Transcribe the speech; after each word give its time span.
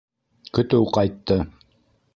Көтөү 0.59 0.89
ҡайтты! 0.97 1.41